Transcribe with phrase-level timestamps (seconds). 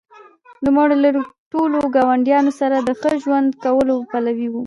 [0.65, 1.11] نوموړي له
[1.51, 4.55] ټولو ګاونډیانو سره د ښه ژوند کولو پلوی و.